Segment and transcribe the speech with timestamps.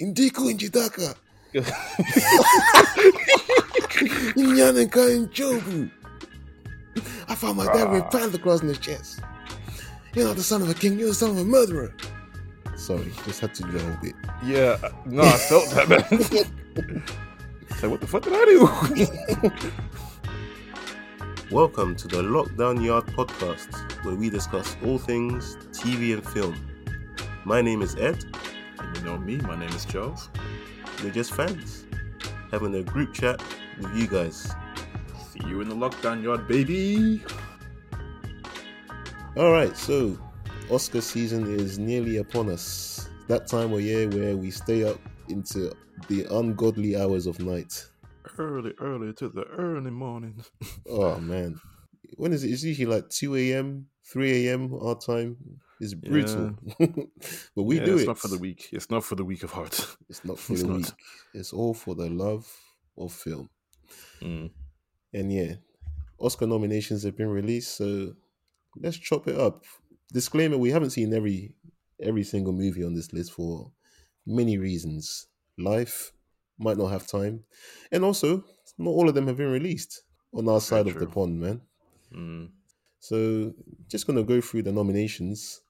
[0.00, 1.14] Indiko Injidaka.
[4.34, 5.88] Nyanenka Njobu.
[7.28, 8.08] I found my dad with ah.
[8.10, 9.20] panther cross in his chest.
[10.12, 11.94] You're not the son of a king, you're the son of a murderer.
[12.74, 14.14] Sorry, just had to do a whole bit.
[14.44, 16.02] Yeah, no, I felt that, man.
[17.70, 18.68] It's like, what the fuck did I do?
[21.54, 26.56] Welcome to the Lockdown Yard podcast, where we discuss all things TV and film.
[27.44, 28.24] My name is Ed.
[29.04, 30.30] Know me, my name is Charles.
[31.02, 31.84] We're just fans,
[32.50, 33.42] having a group chat
[33.78, 34.54] with you guys.
[35.30, 37.22] See you in the lockdown yard, baby.
[39.36, 40.18] All right, so
[40.70, 43.10] Oscar season is nearly upon us.
[43.28, 44.98] That time of year where we stay up
[45.28, 45.70] into
[46.08, 47.84] the ungodly hours of night.
[48.38, 50.50] Early, early to the early mornings.
[50.88, 51.60] Oh man,
[52.16, 52.50] when is it?
[52.50, 54.72] It's usually like two a.m., three a.m.
[54.80, 55.36] our time.
[55.80, 58.04] It's brutal, but we Yeah, do it's it.
[58.04, 58.68] It's not for the weak.
[58.72, 59.96] It's not for the weak of heart.
[60.08, 60.76] It's not for It's the not.
[60.78, 60.92] weak.
[61.34, 62.46] It's all for the love
[62.96, 63.50] of film.
[64.22, 64.50] Mm.
[65.12, 65.54] And yeah,
[66.18, 68.14] Oscar nominations have been released, so
[68.76, 69.64] let's chop it up.
[70.12, 71.56] Disclaimer: We haven't seen every
[72.00, 73.72] every single movie on this list for
[74.26, 75.26] many reasons.
[75.58, 76.12] Life
[76.58, 77.44] might not have time,
[77.92, 78.44] and also
[78.78, 81.62] not all of them have been released on our side of the pond, man.
[82.12, 82.52] Mm.
[83.00, 83.54] So
[83.88, 85.62] just gonna go through the nominations,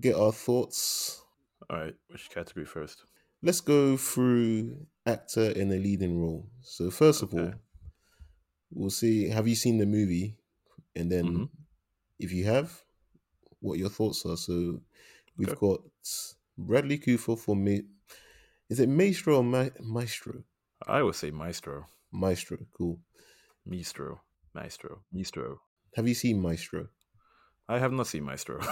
[0.00, 1.22] get our thoughts.
[1.70, 3.04] All right, which category first?
[3.42, 6.48] Let's go through actor in a leading role.
[6.62, 7.52] So first of all,
[8.70, 9.28] we'll see.
[9.28, 10.36] Have you seen the movie?
[10.94, 11.50] And then, Mhm.
[12.18, 12.82] if you have,
[13.60, 14.36] what your thoughts are.
[14.36, 14.82] So
[15.36, 15.58] we've Okay.
[15.60, 15.80] got
[16.56, 17.82] Bradley Cooper for me.
[18.68, 20.44] Is it Maestro or Ma- Maestro?
[20.86, 21.86] I would say Maestro.
[22.10, 23.00] Maestro, cool.
[23.64, 24.22] Maestro.
[24.54, 25.04] Maestro.
[25.12, 25.60] Maestro.
[25.94, 26.88] Have you seen Maestro?
[27.68, 28.60] I have not seen Maestro.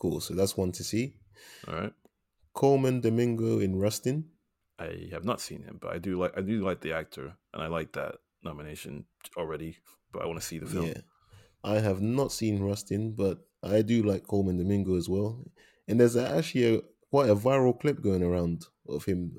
[0.00, 0.20] Cool.
[0.20, 1.12] So that's one to see.
[1.68, 1.92] All right.
[2.54, 4.24] Colman Domingo in Rustin.
[4.78, 7.62] I have not seen him, but I do like I do like the actor, and
[7.62, 9.04] I like that nomination
[9.36, 9.76] already.
[10.10, 10.86] But I want to see the film.
[10.86, 11.02] Yeah.
[11.62, 15.44] I have not seen Rustin, but I do like Colman Domingo as well.
[15.86, 16.80] And there's actually a,
[17.10, 19.36] quite a viral clip going around of him,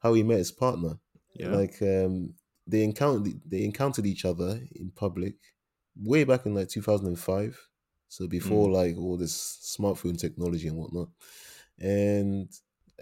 [0.00, 0.98] how he met his partner.
[1.34, 1.48] Yeah.
[1.54, 2.34] Like um,
[2.66, 5.36] they encountered they encountered each other in public
[5.96, 7.58] way back in like 2005.
[8.08, 9.36] So before like all this
[9.78, 11.08] smartphone technology and whatnot.
[11.78, 12.50] And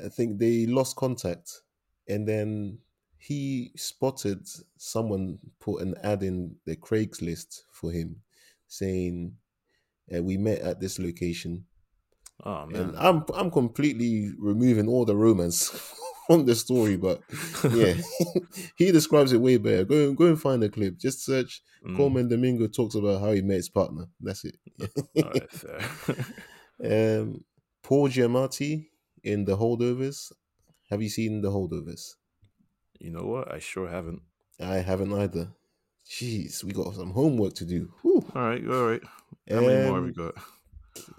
[0.05, 1.62] I think they lost contact.
[2.09, 2.78] And then
[3.19, 4.47] he spotted
[4.77, 8.22] someone put an ad in the Craigslist for him
[8.69, 9.37] saying,
[10.15, 11.67] uh, "We met at this location."
[12.44, 12.81] oh man.
[12.81, 15.71] And I'm I'm completely removing all the romance
[16.26, 17.20] from the story, but
[17.72, 17.94] yeah,
[18.76, 19.84] he describes it way better.
[19.84, 20.98] Go go and find the clip.
[20.98, 21.97] Just search Mm.
[21.97, 24.06] Colman Domingo talks about how he met his partner.
[24.20, 24.56] That's it.
[25.14, 25.50] Right,
[26.81, 27.20] fair.
[27.20, 27.44] um,
[27.82, 28.87] Paul Giamatti
[29.22, 30.32] in The Holdovers.
[30.91, 32.14] Have you seen The Holdovers?
[32.98, 33.53] you know what?
[33.53, 34.22] I sure haven't.
[34.58, 35.53] I haven't either.
[36.10, 37.93] Jeez, we got some homework to do.
[38.03, 38.25] Whew.
[38.34, 39.03] All right, all right.
[39.48, 40.34] How many more have we Um, got?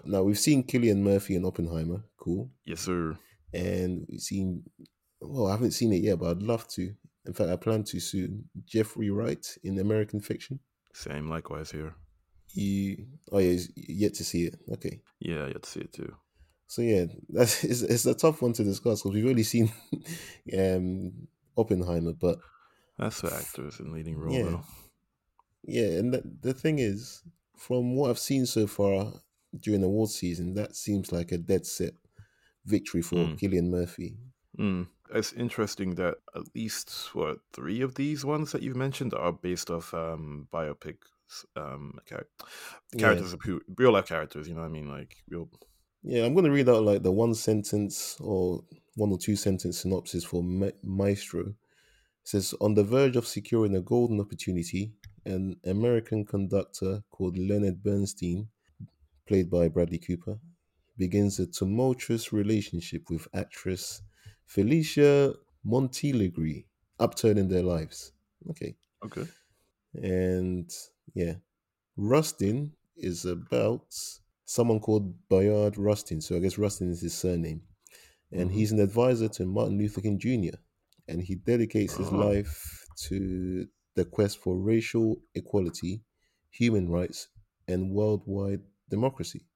[0.04, 2.02] Now we've seen Cillian Murphy and Oppenheimer.
[2.18, 2.50] Cool.
[2.66, 3.16] Yes, sir.
[3.54, 4.64] and we've seen
[5.20, 6.94] well i haven't seen it yet but i'd love to
[7.26, 10.58] in fact i plan to soon jeffrey wright in american fiction
[10.92, 11.94] Same, likewise here.
[12.54, 16.14] you oh yeah yet to see it okay Yeah, have to see it too.
[16.66, 19.70] so yeah that's it's, it's a tough one to discuss because we've only seen
[20.58, 21.12] um
[21.56, 22.38] oppenheimer but
[22.98, 24.42] That's the actors in leading role, Yeah.
[24.44, 24.64] though.
[25.64, 27.22] yeah and the, the thing is
[27.56, 29.12] from what i've seen so far
[29.60, 31.94] during the award season that seems like a dead set
[32.64, 33.38] victory for Mm.
[33.38, 34.16] cillian murphy
[34.58, 34.86] Mm.
[35.14, 39.70] It's interesting that at least what three of these ones that you've mentioned are based
[39.70, 40.96] off um, biopics,
[41.56, 42.26] um, char-
[42.96, 44.48] characters of who real life characters.
[44.48, 44.88] You know what I mean?
[44.88, 45.48] Like real.
[46.02, 48.62] Yeah, I'm going to read out like the one sentence or
[48.94, 51.40] one or two sentence synopsis for Ma- Maestro.
[51.40, 51.54] It
[52.24, 54.92] says, On the verge of securing a golden opportunity,
[55.24, 58.48] an American conductor called Leonard Bernstein,
[59.26, 60.38] played by Bradley Cooper,
[60.96, 64.02] begins a tumultuous relationship with actress
[64.48, 66.66] Felicia Montealegre,
[66.98, 68.12] upturning their lives.
[68.50, 68.76] Okay.
[69.04, 69.28] Okay.
[69.94, 70.70] And
[71.14, 71.34] yeah,
[71.96, 73.94] Rustin is about
[74.46, 76.20] someone called Bayard Rustin.
[76.20, 77.62] So I guess Rustin is his surname.
[78.32, 78.54] And Mhm.
[78.54, 80.58] he's an advisor to Martin Luther King Jr.
[81.08, 82.18] And he dedicates his Oh.
[82.18, 86.04] life to the quest for racial equality,
[86.50, 87.28] human rights,
[87.68, 89.46] and worldwide democracy.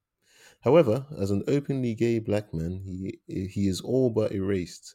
[0.62, 3.18] However, as an openly gay black man, he
[3.48, 4.94] he is all but erased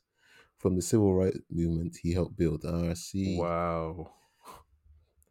[0.57, 2.63] from the civil rights movement he helped build.
[2.65, 3.37] Ah, I see.
[3.37, 4.13] Wow.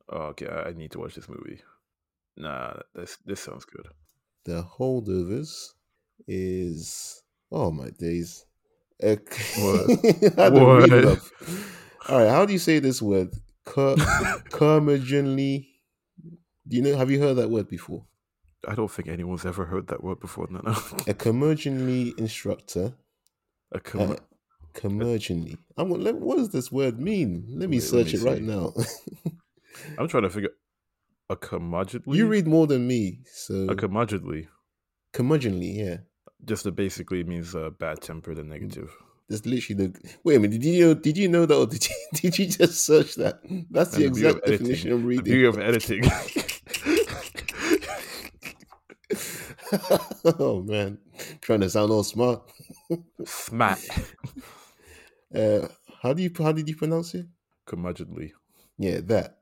[0.08, 1.62] Oh, okay, I need to watch this movie.
[2.36, 3.88] Nah, this this sounds good.
[4.44, 5.72] The holdovers
[6.28, 8.44] is oh my days.
[9.00, 9.90] What?
[10.38, 11.20] I don't read What?
[12.08, 13.34] All right, how do you say this word?
[13.64, 13.96] Cur-
[14.50, 15.66] curmudgeonly.
[16.68, 16.96] Do you know?
[16.96, 18.04] Have you heard that word before?
[18.66, 20.46] I don't think anyone's ever heard that word before.
[20.50, 20.72] No, no.
[20.72, 20.74] A
[21.24, 22.94] curmudgeonly instructor.
[23.72, 24.16] A Uh, com-
[24.74, 25.56] curmudgeonly.
[25.76, 25.88] I'm.
[25.90, 27.46] gonna- Let, what does this word mean?
[27.48, 28.72] Let me Wait, let search me it right now.
[29.98, 30.50] I'm trying to figure.
[31.28, 32.14] A curmudgeonly.
[32.14, 34.46] you read more than me, so a curmudgeonly.
[35.12, 35.76] curmudgeonly.
[35.76, 35.96] Yeah,
[36.44, 38.92] Just it basically means uh, bad tempered and negative.
[39.28, 40.16] that's literally the.
[40.22, 40.60] Wait a minute.
[40.60, 40.94] Did you know?
[40.94, 43.40] Did you know that, or did you did you just search that?
[43.70, 45.24] That's the And the of exact definition The reading.
[45.24, 46.04] beauty of editing.
[50.38, 50.98] oh man,
[51.40, 52.42] trying to sound all smart.
[53.24, 53.80] Smack.
[55.34, 55.68] Uh,
[56.02, 57.26] how do you how did you pronounce it?
[57.66, 58.32] Curmudgeonly.
[58.78, 59.38] Yeah, that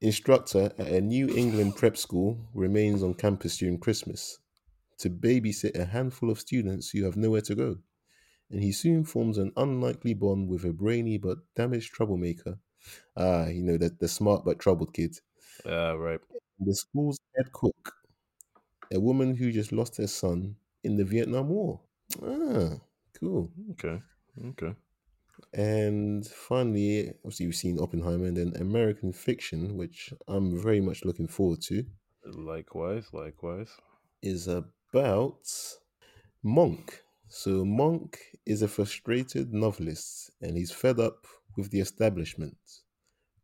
[0.00, 4.38] instructor at a New England prep school remains on campus during Christmas
[4.98, 7.78] to babysit a handful of students who have nowhere to go,
[8.50, 12.58] and he soon forms an unlikely bond with a brainy but damaged troublemaker.
[13.16, 15.18] Ah, you know that the smart but troubled kid.
[15.66, 16.20] Uh, right.
[16.60, 17.94] The school's head cook,
[18.92, 21.80] a woman who just lost her son in the Vietnam War.
[22.22, 22.78] Ah,
[23.18, 23.50] cool.
[23.72, 24.00] Okay.
[24.50, 24.74] Okay.
[25.54, 31.28] And finally, obviously, we've seen Oppenheimer and then American Fiction, which I'm very much looking
[31.28, 31.84] forward to,
[32.24, 33.06] Likewise.
[33.12, 33.70] Likewise.
[34.22, 35.48] is about
[36.42, 37.02] Monk.
[37.28, 42.56] So, Monk is a frustrated novelist and he's fed up with the establishment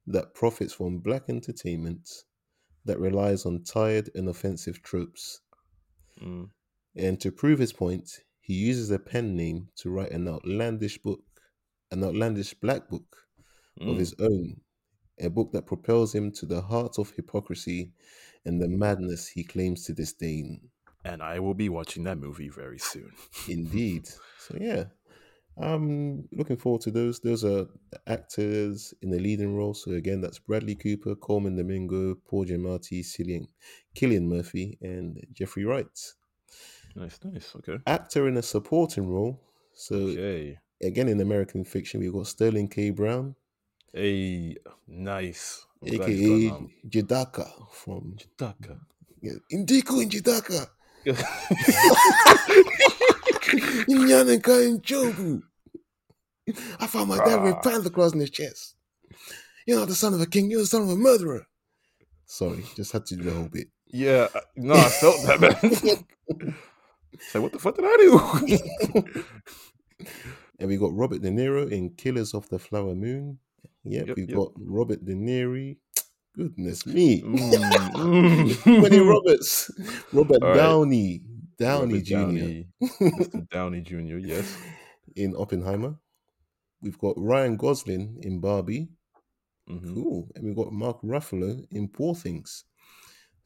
[0.06, 2.08] that profits from black entertainment
[2.88, 5.40] that relies on tired and offensive tropes.
[6.20, 6.50] Mm.
[6.96, 11.22] And to prove his point, he uses a pen name to write an outlandish book,
[11.92, 13.28] an outlandish black book
[13.80, 13.98] of Mm.
[13.98, 14.60] his own,
[15.20, 17.92] a book that propels him to the heart of hypocrisy
[18.44, 20.70] and the madness he claims to disdain.
[21.04, 23.12] And I will be watching that movie very soon.
[23.48, 24.08] Indeed.
[24.38, 24.84] So yeah,
[25.60, 27.20] I'm looking forward to those.
[27.20, 27.66] Those are
[28.06, 29.74] actors in the leading role.
[29.74, 33.46] So again, that's Bradley Cooper, Colman Domingo, Paul Giamatti, Cillian,
[33.94, 35.86] Killian Murphy, and Jeffrey Wright.
[36.94, 37.18] Nice.
[37.24, 37.54] Nice.
[37.56, 37.78] Okay.
[37.86, 39.40] Actor in a supporting role.
[39.74, 40.58] So Okay.
[40.82, 42.90] again, in American fiction, we've got Sterling K.
[42.90, 43.34] Brown,
[43.92, 44.56] Hey.
[44.86, 45.64] Nice.
[45.82, 46.68] I'm aka um,
[47.72, 48.78] from Chitaka.
[49.22, 50.68] yeah, Indiku in Jadaka.
[53.88, 55.42] Inyanenka in Jobu.
[56.80, 58.74] I found my dad with pants across in his chest.
[59.66, 61.46] You're not the son of a king, you're the son of a murderer.
[62.26, 63.68] Sorry, just had to do the whole bit.
[63.86, 64.28] yeah.
[64.34, 66.54] uh, No, I felt that, man.
[67.30, 69.24] so what the fuck did I do?
[70.60, 73.38] And we got Robert De Niro in Killers of the Flower Moon.
[73.84, 74.36] Yep, Yep, we've yep.
[74.38, 75.76] got Robert De Niro.
[76.34, 77.22] Goodness me.
[77.22, 77.52] Mm,
[77.94, 78.62] mm.
[78.80, 79.70] Twenty Roberts.
[80.12, 80.56] Robert All right.
[81.58, 82.02] Downey.
[82.02, 82.14] Jr.
[82.14, 83.48] Downey, Mr.
[83.50, 84.18] Downey Jr.
[84.18, 84.56] Yes.
[85.16, 85.96] in Oppenheimer.
[86.82, 88.88] We've got Ryan Gosling in Barbie.
[89.66, 90.28] hmm Cool.
[90.34, 92.64] And we've got Mark Ruffalo in Poor Things.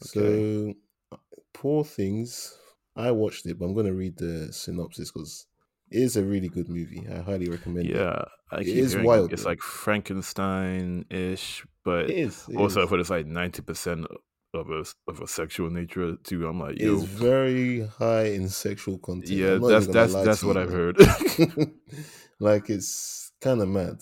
[0.05, 0.75] Okay.
[1.11, 1.19] So,
[1.55, 2.59] Poor Things,
[2.97, 5.47] I watched it, but I'm going to read the synopsis because
[5.91, 7.07] it is a really good movie.
[7.11, 7.97] I highly recommend it.
[7.97, 8.25] Yeah,
[8.59, 9.51] It is wild, it's though.
[9.51, 12.47] like Frankenstein-ish, but It is.
[12.49, 12.87] it also is.
[12.87, 14.07] I put it's like ninety percent
[14.55, 16.47] of a of a sexual nature too.
[16.47, 19.31] I'm like, yo, is very high in sexual content.
[19.31, 20.99] yeah, that's that's that's what you, I've heard.
[22.41, 24.01] like it's kind of mad,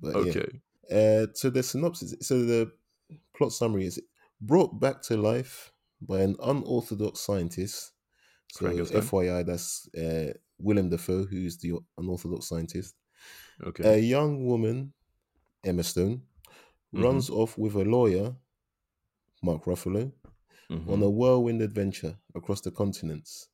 [0.00, 0.30] but yeah.
[0.30, 2.72] okay, Uh, so the synopsis, so the
[3.36, 4.00] plot summary is
[4.40, 7.92] brought back to life by an unorthodox scientist.
[8.52, 9.02] So Frankenstein?
[9.02, 12.94] FYI, that's uh, Willem Dafoe, who's the unorthodox scientist.
[13.64, 13.94] Okay.
[13.94, 14.92] A young woman,
[15.64, 16.22] Emma Stone,
[16.92, 18.36] runs off with a lawyer,
[19.44, 20.12] Mark Ruffalo,
[20.70, 20.88] Mhm.
[20.92, 23.48] on a whirlwind adventure across the continents.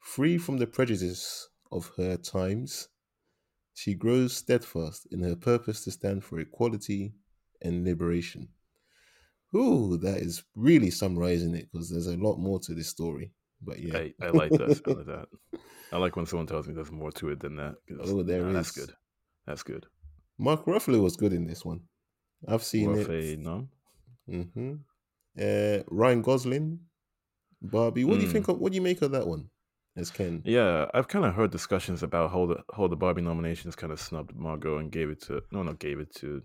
[0.00, 2.88] Free from the prejudice of her times,
[3.74, 7.14] she grows steadfast in her purpose to stand for equality
[7.60, 8.48] and liberation.
[9.54, 13.32] Ooh, that is really summarizing it because there's a lot more to this story.
[13.60, 14.80] But yeah, I, I like that.
[14.86, 15.28] I like that.
[15.92, 17.74] I like when someone tells me there's more to it than that.
[18.00, 18.94] Oh, there nah, That's good.
[19.46, 19.86] That's good.
[20.38, 21.82] Mark Ruffalo was good in this one.
[22.48, 23.38] I've seen Rough it.
[23.38, 23.68] no.
[24.26, 24.74] hmm
[25.40, 26.80] Uh, Ryan Gosling,
[27.60, 28.04] Barbie.
[28.04, 28.32] What do you Mm.
[28.32, 28.48] think?
[28.48, 29.50] Of, what do you make of that one?
[29.96, 30.42] As Ken.
[30.44, 34.00] Yeah, I've kind of heard discussions about how the how the Barbie nominations kind of
[34.00, 36.42] snubbed Margot and gave it to no, not gave it to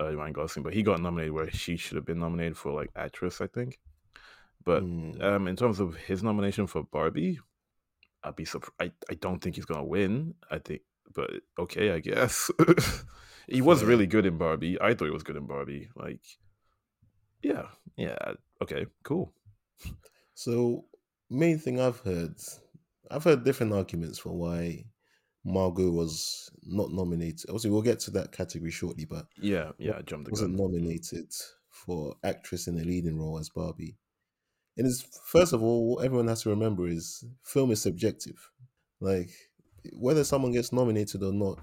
[0.00, 2.90] uh, Ryan Gosling, but he got nominated where she should have been nominated for like
[2.94, 3.78] actress, I think.
[4.64, 5.22] But Mm.
[5.22, 7.38] um, in terms of his nomination for Barbie,
[8.22, 8.74] I'd be surprised.
[8.80, 10.34] I, I don't think he's gonna win.
[10.50, 12.50] I think, but okay, I guess
[13.48, 14.80] he was really good in Barbie.
[14.80, 15.88] I thought he was good in Barbie.
[15.96, 16.22] Like,
[17.42, 17.66] yeah,
[17.96, 18.16] yeah,
[18.62, 19.32] okay, cool.
[20.34, 20.84] So,
[21.30, 22.34] main thing I've heard,
[23.10, 24.84] I've heard different arguments for why
[25.44, 27.48] Margot was not nominated.
[27.48, 30.66] Obviously, we'll get to that category shortly, but Yeah, yeah, I jumped wasn't gun.
[30.66, 31.32] nominated
[31.70, 33.96] for actress in a leading role as Barbie.
[34.76, 38.50] And it's first of all, what everyone has to remember is film is subjective.
[39.00, 39.30] Like
[39.92, 41.60] whether someone gets nominated or not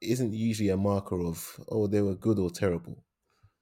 [0.00, 3.04] isn't usually a marker of oh they were good or terrible.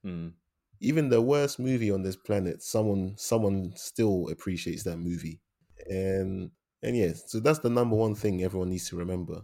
[0.04, 0.32] Mm,
[0.80, 5.40] Even the worst movie on this planet, someone someone still appreciates that movie.
[5.88, 6.50] And
[6.82, 9.42] and yeah, so that's the number one thing everyone needs to remember.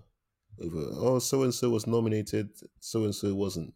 [0.61, 3.75] Over oh so and so was nominated, so and so wasn't.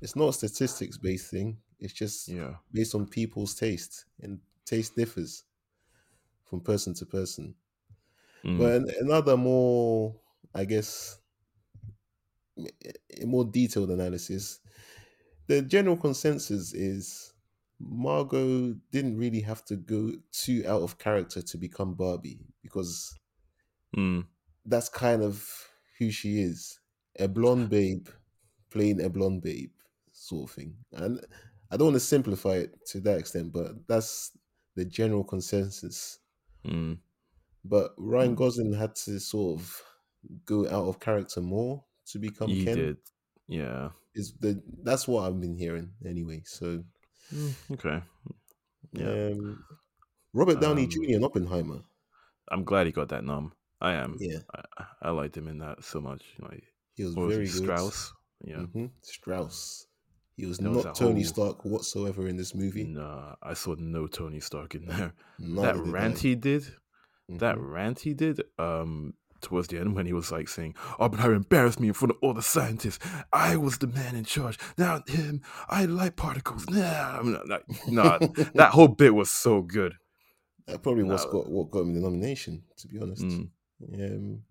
[0.00, 1.58] It's not a statistics based thing.
[1.80, 2.56] It's just yeah.
[2.72, 5.44] based on people's taste, and taste differs
[6.44, 7.54] from person to person.
[8.44, 10.20] Mm, But another more,
[10.54, 11.20] I guess,
[13.24, 14.60] more detailed analysis,
[15.48, 17.34] the general consensus is
[17.80, 23.18] Margot didn't really have to go too out of character to become Barbie because
[23.96, 24.26] mm,
[24.64, 26.80] that's kind of who she is
[27.18, 28.08] a blonde babe
[28.70, 29.72] playing a blonde babe
[30.12, 30.76] sort of thing.
[30.92, 31.24] And
[31.70, 34.36] I don't want to simplify it to that extent, but that's
[34.74, 36.20] the general consensus.
[36.64, 36.98] mm,
[37.64, 38.36] But Ryan Mm.
[38.36, 39.82] Gosling had to sort of
[40.44, 42.76] go out of character more to become he Ken.
[42.76, 42.98] did.
[43.46, 43.90] Yeah.
[44.18, 46.42] Is the that's what I've been hearing anyway.
[46.44, 46.84] So
[47.34, 48.02] Mm, okay.
[48.92, 49.32] Yeah.
[49.32, 49.62] um,
[50.32, 51.14] Robert Downey Um, Jr.
[51.16, 51.80] and Oppenheimer.
[52.50, 53.52] I'm glad he got that nom.
[53.80, 54.16] I am.
[54.18, 54.38] Yeah,
[54.78, 56.22] I, I- liked him in that so much.
[56.40, 56.64] Like
[56.96, 57.62] he was was very he, good.
[57.64, 58.12] Strauss.
[58.42, 58.62] Yeah.
[58.72, 59.86] hmm Strauss.
[60.36, 62.84] He was There not a Tony whole- Stark whatsoever in this movie.
[62.84, 65.12] Nah, I saw no Tony Stark in there.
[65.38, 66.20] Neither that rant I.
[66.20, 66.62] he did,
[67.28, 67.70] that Mhm.
[67.72, 71.88] rant he did, um, towards the end when he was like saying, Oppenheimer embarrassed me
[71.88, 72.98] in front of all the scientists.
[73.32, 74.58] I was the man in charge.
[74.76, 76.68] Now him, I light particles.
[76.68, 78.18] Nah, I'm not, like, nah,
[78.54, 79.94] that whole bit was so good.
[80.66, 81.32] That probably was No.
[81.32, 83.22] got what got him the nomination, to be honest.
[83.22, 83.48] Mm,
[83.94, 84.42] Um,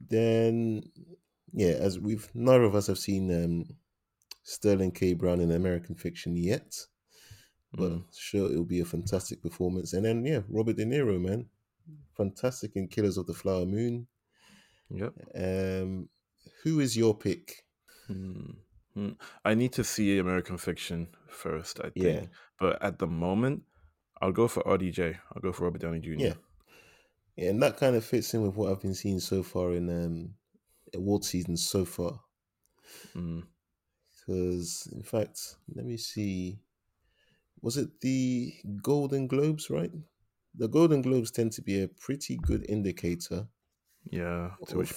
[0.00, 0.82] then,
[1.52, 3.64] yeah, as we've neither of us have seen um,
[4.42, 5.14] Sterling K.
[5.14, 6.74] Brown in American Fiction yet,
[7.72, 8.04] but mm.
[8.12, 9.92] sure it'll be a fantastic performance.
[9.92, 11.46] And then, yeah, Robert De Niro, man,
[12.16, 14.06] fantastic in Killers of the Flower Moon.
[14.90, 15.12] Yep.
[15.34, 16.08] Um,
[16.62, 17.64] who is your pick?
[18.10, 18.56] Mm,
[18.96, 19.16] mm.
[19.44, 21.96] I need to see American Fiction first, I think.
[21.96, 22.26] Yeah,
[22.58, 23.62] But at the moment,
[24.20, 25.16] I'll go for RDJ.
[25.34, 26.12] I'll go for Robert Downey Jr.
[26.12, 26.34] yeah,
[27.36, 29.88] yeah, and that kind of fits in with what I've been seeing so far in
[29.90, 30.34] um,
[30.94, 32.20] award season so far.
[33.14, 33.44] Mm.
[34.26, 36.58] Because, in fact, let me see.
[37.62, 38.52] Was it the
[38.82, 39.90] Golden Globes, right?
[40.58, 43.46] The Golden Globes tend to be a pretty good indicator
[44.10, 44.92] Yeah, to which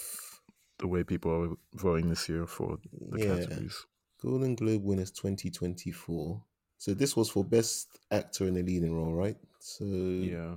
[0.78, 2.78] the way people are voting this year for
[3.12, 3.86] the yeah categories.
[4.22, 6.44] Golden Globe winners 2024.
[6.78, 9.38] So this was for Best Actor in a Leading Role, right?
[9.60, 10.56] So Yeah.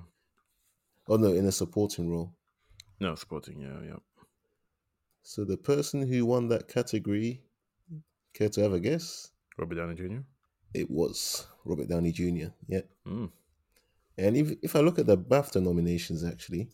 [1.08, 2.32] oh no, in a supporting role.
[3.00, 3.98] No, supporting, yeah, yeah.
[5.24, 7.42] So the person who won that category,
[8.34, 9.30] care to have a guess?
[9.58, 10.22] Robert Downey Jr.
[10.74, 12.50] It was Robert Downey Jr.
[12.68, 12.82] Yeah.
[13.06, 13.30] Mm.
[14.18, 16.70] And if if I look at the BAFTA nominations, actually,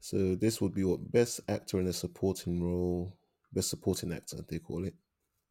[0.00, 3.16] so this would be what best actor in a supporting role,
[3.52, 4.94] best supporting actor they call it.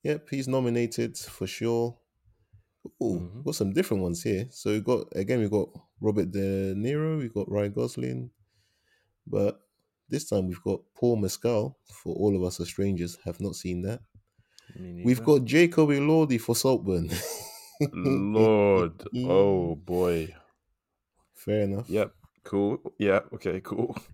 [0.04, 1.98] Yep, he's nominated for sure.
[3.02, 3.44] Oh, Mhm.
[3.44, 4.48] got some different ones here.
[4.52, 8.32] So we got again, we got Robert De Niro, we got Ryan Gosling,
[9.26, 9.62] but
[10.10, 13.18] this time we've got Paul Mescal for All of Us Are Strangers.
[13.26, 14.02] Have not seen that.
[15.06, 17.10] We've got Jacob Elordi for Saltburn.
[17.94, 19.04] Lord.
[19.16, 20.34] Oh boy.
[21.38, 21.90] Fair enough.
[21.90, 22.12] Yep.
[22.44, 22.80] Cool.
[23.00, 23.22] Yeah.
[23.34, 23.62] Okay.
[23.62, 23.96] Cool.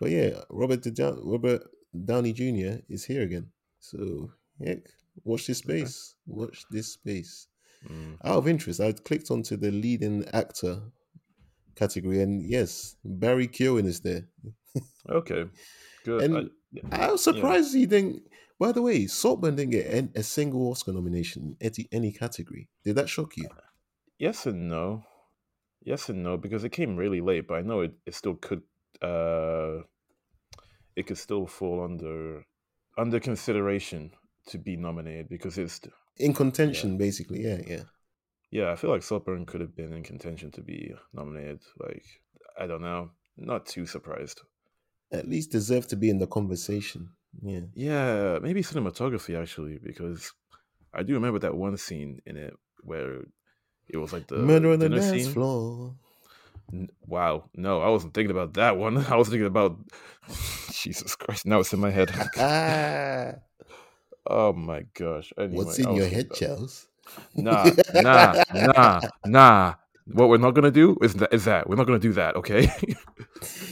[0.00, 1.60] But yeah, Robert De Robert
[1.92, 2.80] Downey Jr.
[2.88, 3.48] is here again.
[3.80, 4.76] So yeah,
[5.24, 5.80] watch this Okay.
[5.80, 6.14] space.
[6.26, 7.48] Watch this space.
[7.86, 8.16] Mm.
[8.24, 10.80] Out of interest, I clicked onto the leading actor
[11.74, 14.26] category, and yes, Barry Keoghan is there.
[15.08, 15.44] Okay.
[16.04, 16.22] Good.
[16.22, 16.82] And I, yeah.
[16.92, 18.22] I was surprised he didn't.
[18.58, 22.68] By the way, Saltburn didn't get a single Oscar nomination in any, any category.
[22.84, 23.48] Did that shock you?
[24.18, 25.02] Yes and no.
[25.82, 28.62] Yes and no because it came really late, but I know it, it still could.
[29.00, 29.82] Uh,
[30.96, 32.44] it could still fall under
[32.98, 34.10] under consideration
[34.46, 35.80] to be nominated because it's
[36.18, 37.42] In contention, basically.
[37.42, 37.82] Yeah, yeah.
[38.50, 38.72] yeah.
[38.72, 41.62] I feel like Saltburn could have been in contention to be nominated.
[41.78, 42.04] Like
[42.58, 44.40] I don't know, not too surprised.
[45.12, 47.10] At least deserve to be in the conversation.
[47.42, 47.60] Yeah.
[47.74, 50.32] Yeah, maybe cinematography actually, because
[50.92, 53.22] I do remember that one scene in it where
[53.92, 55.32] it was like the Murder on the dance scene.
[55.32, 55.94] floor.
[57.06, 58.98] Wow, no, I wasn't thinking about that one.
[59.08, 59.76] I was thinking about
[60.72, 61.46] Jesus Christ.
[61.46, 62.12] Now it's in my head.
[64.26, 65.32] Oh my gosh.
[65.38, 66.86] Anyway, what's in your head, Charles?
[67.34, 69.74] Nah, nah, nah, nah.
[70.06, 72.36] What we're not gonna do is that is that we're not gonna do that.
[72.36, 72.70] Okay.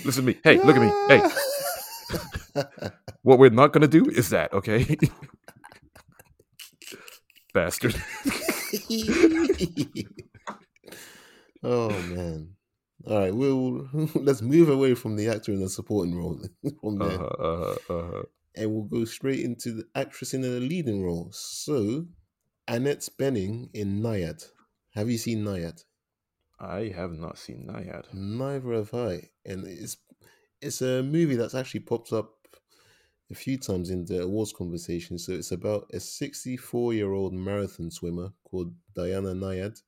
[0.05, 0.41] Listen to me.
[0.43, 0.91] Hey, look at me.
[1.09, 1.23] Hey,
[3.23, 4.97] what we're not gonna do is that, okay?
[7.53, 7.95] Bastard.
[11.63, 12.55] oh man.
[13.07, 16.41] All right, we'll let's move away from the actor in the supporting role
[16.81, 18.23] from there, Uh-huh, uh-huh, uh-huh.
[18.57, 21.29] and we'll go straight into the actress in the leading role.
[21.33, 22.07] So,
[22.67, 24.45] Annette Bening in Nyad.
[24.95, 25.85] Have you seen Nyad?
[26.61, 28.13] I have not seen Nyad.
[28.13, 29.97] Neither have I, and it's
[30.61, 32.33] it's a movie that's actually popped up
[33.31, 35.19] a few times in the awards conversation.
[35.19, 39.83] So it's about a 64 year old marathon swimmer called Diana Nyad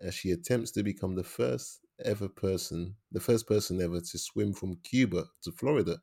[0.00, 4.52] as she attempts to become the first ever person, the first person ever to swim
[4.52, 6.02] from Cuba to Florida.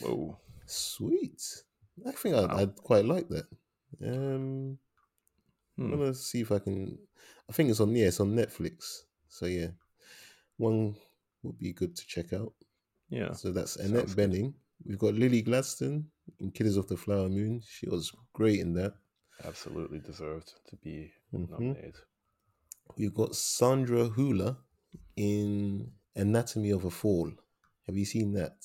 [0.00, 0.38] Whoa.
[0.66, 1.42] Sweet.
[2.06, 2.56] I think I'd, Wow.
[2.56, 3.46] I'd quite like that.
[4.04, 4.78] Um,
[5.78, 5.98] I'm Hmm.
[5.98, 6.98] gonna see if I can.
[7.48, 9.02] I think it's on yeah, it's on Netflix.
[9.28, 9.68] So yeah,
[10.56, 10.96] one
[11.42, 12.54] would be good to check out.
[13.10, 13.32] Yeah.
[13.32, 14.32] So that's sounds Annette good.
[14.32, 14.54] Bening.
[14.84, 16.06] We've got Lily Gladstone
[16.40, 17.60] in Killers of the Flower Moon.
[17.66, 18.94] She was great in that.
[19.44, 21.50] Absolutely deserved to be Mhm.
[21.50, 21.96] nominated.
[22.96, 24.56] We've got Sandra Hüller
[25.16, 27.32] in Anatomy of a Fall.
[27.86, 28.56] Have you seen that?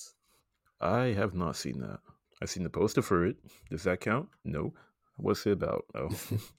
[0.80, 2.00] I have not seen that.
[2.42, 3.38] I've seen the poster for it.
[3.70, 4.30] Does that count?
[4.44, 4.74] No.
[5.16, 5.86] What's it about?
[5.96, 6.10] Oh.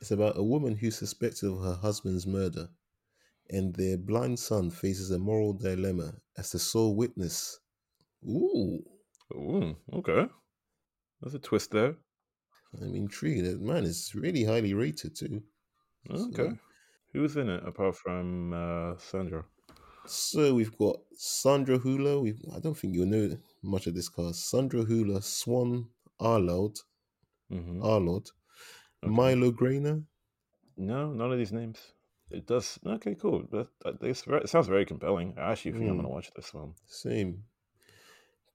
[0.00, 2.68] It's about a woman who's suspected of her husband's murder,
[3.48, 7.58] and their blind son faces a moral dilemma as the sole witness.
[8.28, 8.84] Ooh,
[9.34, 10.26] Ooh, okay.
[11.20, 11.96] There's a twist there.
[12.80, 13.60] I'm intrigued.
[13.60, 15.42] Man, it's really highly rated too.
[16.14, 16.56] So- Okay.
[17.12, 19.44] Who's in it apart from uh, Sandra?
[20.06, 22.20] So we've got Sandra Hüller.
[22.20, 24.50] We I don't think you'll know much of this cast.
[24.50, 25.86] Sandra Hüller, Swann
[26.20, 26.80] Arlaud,
[27.52, 27.82] Mm-hmm.
[27.82, 28.32] Arlaud,
[29.04, 30.02] Milo Graner.
[30.76, 31.78] No, none of these names.
[32.30, 32.78] It does.
[32.84, 33.46] Okay, cool.
[33.52, 35.34] That, that, this it sounds very compelling.
[35.38, 35.98] I actually think I'm Mm.
[35.98, 36.74] going to watch this one.
[36.86, 37.44] Same.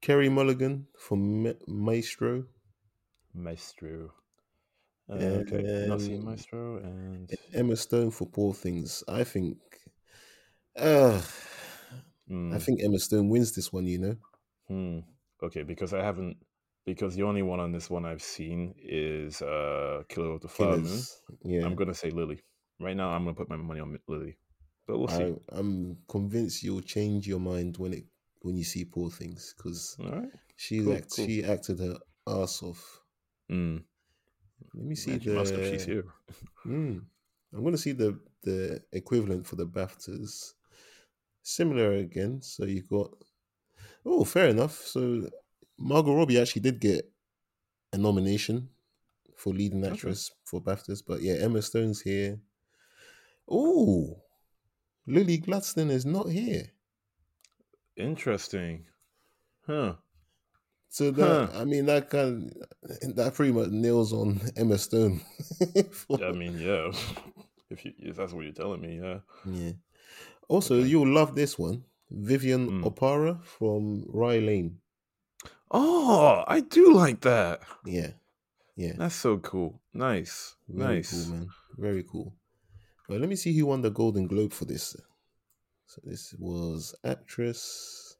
[0.01, 2.45] Carey Mulligan for Ma- Maestro.
[3.33, 4.13] Maestro.
[5.09, 9.03] Uh, okay, not seen Um, Maestro, and Emma Stone for Poor Things.
[9.07, 9.57] I think.
[10.75, 11.21] Uh,
[12.51, 13.87] I Mm, think Emma Stone wins this one.
[13.87, 14.15] You know.
[14.67, 14.99] hmm.
[15.43, 16.37] Okay, because I haven't.
[16.85, 20.77] Because the only one on this one I've seen is uh, Killer of the Flower
[20.77, 21.01] Moon.
[21.43, 21.65] Yeah.
[21.65, 22.41] I'm gonna say Lily.
[22.79, 24.37] Right now, I'm gonna put my money on Lily,
[24.87, 25.25] but we'll see.
[25.25, 28.05] I, I'm convinced you'll change your mind when it
[28.41, 30.29] when you see Poor Things because right.
[30.55, 31.25] she Cool, act, cool.
[31.25, 31.97] she acted her
[32.27, 33.01] ass off.
[33.51, 33.83] Mm.
[34.73, 35.23] Let me see Man, the.
[35.25, 35.65] she must have.
[35.67, 36.05] She's here.
[36.65, 37.01] Mm.
[37.53, 40.53] I'm going to see the the equivalent for the BAFTAs.
[41.41, 42.41] Similar again.
[42.41, 43.11] So you got.
[44.05, 44.75] Oh, fair enough.
[44.85, 45.27] So
[45.77, 47.11] Margot Robbie actually did get
[47.93, 48.69] a nomination
[49.35, 49.93] for leading Okay.
[49.93, 52.39] actress for BAFTAs, but yeah, Emma Stone's here.
[53.49, 54.21] Oh,
[55.07, 56.69] Lily Gladstone is not here.
[57.99, 58.85] Interesting.
[59.67, 59.93] Huh.
[60.89, 61.59] So that Huh.
[61.61, 62.51] I mean that kind
[63.15, 65.21] that pretty much nails on Emma Stone.
[65.91, 66.91] for- I mean, yeah.
[67.69, 69.19] if you if that's what you're telling me, yeah.
[69.45, 69.73] yeah.
[70.47, 70.87] Also, Okay.
[70.87, 71.83] you'll love this one.
[72.09, 72.83] Vivian Mm.
[72.85, 74.79] Oparah from Rye Lane.
[75.69, 77.61] Oh, I do like that.
[77.85, 78.11] Yeah.
[78.75, 78.93] Yeah.
[78.97, 79.79] That's so cool.
[79.93, 80.55] Nice.
[80.67, 81.11] Very nice.
[81.11, 81.47] cool, man.
[81.77, 82.33] Very cool.
[83.07, 84.95] Well, let me see who won the Golden Globe for this.
[85.89, 88.15] So this was actress.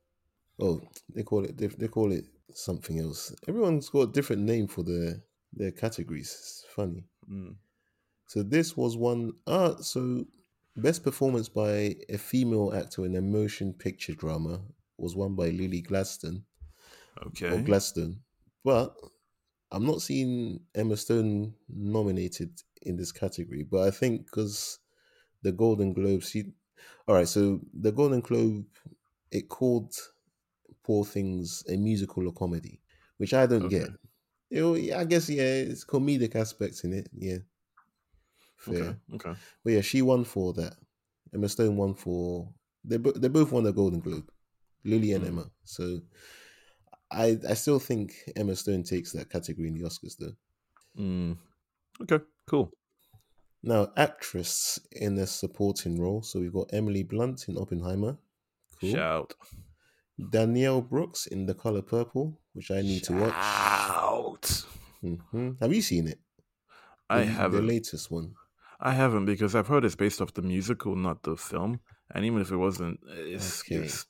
[0.60, 0.82] Oh,
[1.14, 1.56] they call it.
[1.56, 3.32] They, they call it something else.
[3.48, 5.22] Everyone's got a different name for their
[5.54, 6.36] their categories.
[6.40, 7.04] It's funny.
[7.32, 7.58] Mm.
[8.26, 9.34] So this was one.
[9.46, 10.26] Ah, so
[10.76, 14.62] best performance by a female actor in a motion picture drama
[14.98, 16.46] was won by Lily Gladstone
[17.22, 17.62] or Okay.
[17.62, 18.22] Gladstone,
[18.66, 18.96] but
[19.72, 23.64] I'm not seeing Emma Stone nominated in this category.
[23.64, 24.80] But I think because
[25.44, 26.54] the Golden Globe, she,
[27.08, 27.28] all right.
[27.28, 28.66] So the Golden Globe,
[29.32, 29.96] it called
[30.84, 32.82] Poor Things a musical or comedy,
[33.18, 33.80] which I don't Okay.
[33.80, 33.90] get.
[34.50, 37.10] You know, yeah, I guess yeah, it's comedic aspects in it.
[37.14, 37.40] Yeah,
[38.58, 38.74] fair.
[38.74, 38.96] Okay.
[39.14, 39.34] Okay.
[39.64, 40.76] But yeah, she won for that.
[41.34, 44.30] Emma Stone won for they bo- they both won the Golden Globe,
[44.84, 45.28] Lily and Mm.
[45.28, 45.52] Emma.
[45.64, 46.02] So
[47.12, 50.36] I I still think Emma Stone takes that category in the Oscars though.
[50.98, 51.38] Mm.
[52.02, 52.24] Okay.
[52.48, 52.72] Cool.
[53.62, 58.18] Now actress in a supporting role, so we've got Emily Blunt in Oppenheimer,
[58.80, 58.92] cool.
[58.94, 59.34] Shout.
[60.32, 63.34] Danielle Brooks in The Color Purple, which I need to watch.
[63.34, 64.66] Shout.
[65.02, 66.20] hmm Have you seen it?
[67.10, 67.62] I The- haven't.
[67.62, 68.36] the latest one.
[68.82, 71.82] I haven't because I've heard it's based off the musical, not the film.
[72.16, 73.76] And even if it wasn't, it's, Okay.
[73.76, 74.06] it's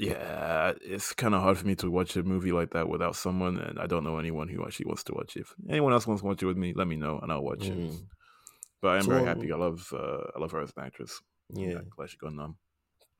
[0.00, 3.58] yeah, it's kind of hard for me to watch a movie like that without someone,
[3.58, 5.40] and I don't know anyone who actually wants to watch it.
[5.40, 7.66] If anyone else wants to watch it with me, let me know and I'll watch
[7.66, 7.76] it.
[7.78, 8.02] Mm,
[8.80, 9.52] But I am very happy.
[9.52, 11.20] I love uh, I love her as an actress.
[11.52, 11.80] yeah.
[11.94, 12.56] glad she got nom.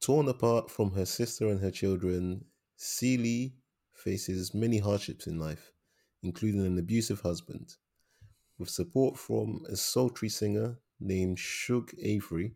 [0.00, 2.44] torn apart from her sister and her children,
[2.76, 3.52] Celie
[3.92, 5.72] faces many hardships in life,
[6.22, 7.74] including an abusive husband.
[8.58, 12.54] With support from a sultry singer named Shug Avery,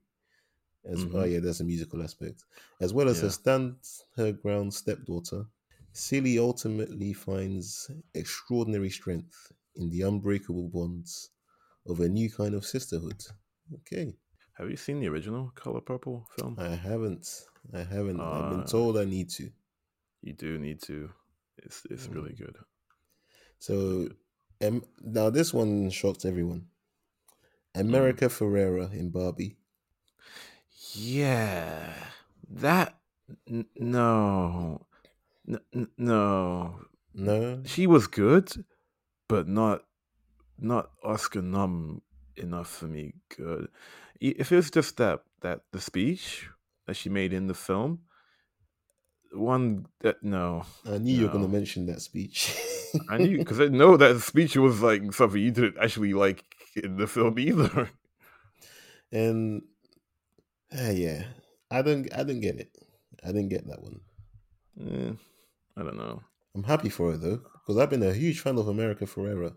[0.87, 1.25] as oh Mhm.
[1.25, 2.45] yeah, there's a musical aspect,
[2.81, 3.31] as well as her Yeah.
[3.31, 3.77] stand
[4.17, 5.47] her ground stepdaughter,
[5.93, 11.31] Celie ultimately finds extraordinary strength in the unbreakable bonds
[11.87, 13.23] of a new kind of sisterhood.
[13.75, 14.15] Okay,
[14.55, 16.57] Have you seen the original Color Purple film?
[16.59, 18.21] I haven't, I haven't.
[18.33, 19.51] I've been Uh, told I need to.
[20.23, 21.13] You do need to.
[21.59, 22.15] It's it's Mm.
[22.15, 22.59] really good.
[23.59, 24.09] So,
[24.63, 26.69] um, now this one shocked everyone.
[27.75, 29.57] America Ferrera in Barbie.
[30.93, 31.93] Yeah,
[32.51, 32.99] that
[33.49, 34.87] n- no,
[35.49, 36.81] n- no.
[37.15, 38.53] No, She was good,
[39.29, 39.83] but not
[40.59, 42.03] not Oscar nom
[42.37, 43.15] enough for me.
[43.37, 43.69] Good.
[44.21, 46.49] If it was just that that the speech
[46.87, 48.01] that she made in the film,
[49.33, 52.55] one that no, I knew you were going to mention that speech.
[53.09, 56.45] I knew because I know that speech was like something you didn't actually like
[56.77, 57.91] in the film either.
[59.13, 59.63] and
[60.73, 61.25] ah, yeah,
[61.71, 62.13] I didn't.
[62.15, 62.71] I didn't get it.
[63.23, 64.01] I didn't get that one.
[64.81, 65.13] Eh,
[65.77, 66.23] I don't know.
[66.55, 69.55] I'm happy for her though, because I've been a huge fan of America Ferrera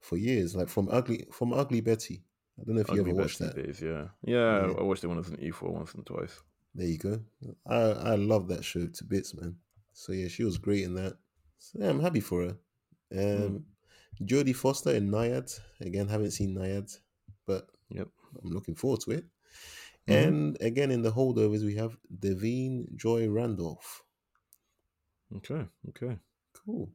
[0.00, 0.54] for years.
[0.56, 2.24] Like from Ugly, from Ugly Betty.
[2.60, 3.66] I don't know if you Ugly ever watched Betty that.
[3.66, 4.06] days, yeah.
[4.22, 4.72] yeah, Yeah.
[4.78, 6.40] I watched it when it was in E4 once and twice.
[6.74, 7.20] There you go.
[7.68, 7.76] I
[8.12, 9.56] I love that show to bits, man.
[9.92, 11.14] So yeah, she was great in that.
[11.58, 12.56] So yeah, I'm happy for her.
[13.16, 13.64] Um,
[14.22, 15.52] Jodie Foster in Nyad.
[15.80, 16.92] Again, haven't seen Nyad,
[17.46, 18.08] but Yep.
[18.42, 19.24] I'm looking forward to it.
[20.06, 20.14] Mhm.
[20.14, 24.02] And again, in the holdovers, we have Da'Vine Joy Randolph.
[25.36, 26.18] Okay, okay.
[26.52, 26.90] Cool.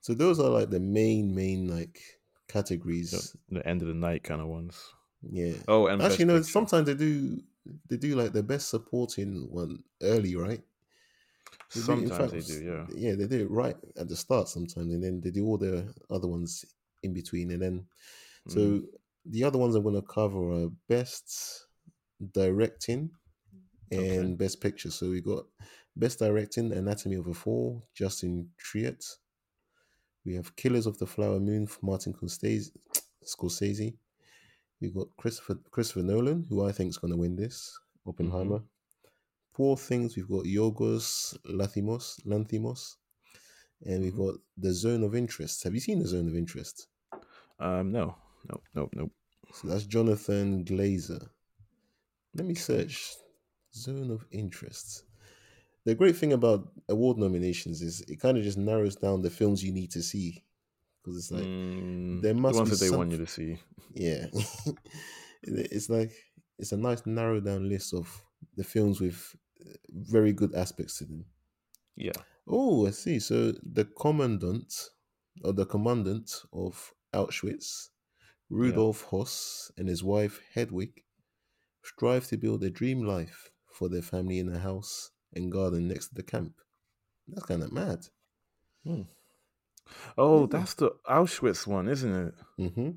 [0.00, 2.00] So those are like the main, main like
[2.48, 3.36] categories.
[3.48, 4.94] the end of the night kind of ones.
[5.22, 5.54] Yeah.
[5.66, 6.34] Oh, and Actually, Best no.
[6.34, 6.52] Picture.
[6.52, 7.42] Sometimes they do.
[7.88, 10.62] They do like the best supporting one early, right?
[11.74, 12.86] They do- in Sometimes they do, yeah.
[12.96, 15.94] Yeah, they do it right at the start sometimes, and then they do all the
[16.10, 16.64] other ones
[17.02, 17.86] in between, and then
[18.48, 18.88] so Mhm.
[19.26, 21.67] the other ones I'm going to cover are best
[22.32, 23.10] directing
[23.92, 24.16] Okay.
[24.16, 24.90] and best picture.
[24.90, 25.44] So we got
[25.96, 29.04] best directing, Anatomy of a Fall, Justine Triet.
[30.24, 32.70] We have Killers of the Flower Moon for Martin Scorsese.
[33.24, 33.94] Scorsese.
[34.80, 37.78] We got Christopher Christopher Nolan, who I think is going to win this.
[38.06, 38.62] Oppenheimer.
[39.54, 40.16] Poor Things.
[40.16, 42.96] We've got Yorgos Lanthimos, Lanthimos,
[43.84, 44.26] and we've Mhm.
[44.26, 45.64] got The Zone of Interest.
[45.64, 46.86] Have you seen The Zone of Interest?
[47.58, 48.14] Um, no,
[48.48, 49.10] no, no, no.
[49.52, 51.28] So that's Jonathan Glazer.
[52.38, 53.14] Let me search
[53.74, 55.02] Zone of Interest.
[55.84, 59.62] The great thing about award nominations is it kind of just narrows down the films
[59.64, 60.44] you need to see
[61.02, 63.26] because it's like Mm, there the must ones be that they some- want you to
[63.26, 63.58] see.
[63.94, 64.26] yeah,
[65.42, 66.12] it's like
[66.58, 68.22] it's a nice narrow down list of
[68.56, 71.24] the films with uh, very good aspects to them.
[71.96, 72.12] Yeah.
[72.46, 73.18] Oh, I see.
[73.18, 74.72] So the commandant
[75.44, 77.88] or the commandant of Auschwitz,
[78.50, 81.02] Rudolf Hoss, and his wife Hedwig
[81.88, 86.08] strive to build a dream life for their family in a house and garden next
[86.08, 86.54] to the camp.
[87.26, 88.00] That's kind of mad.
[90.16, 90.46] Oh, Yeah.
[90.48, 92.34] that's the Auschwitz one, isn't it?
[92.56, 92.90] hmm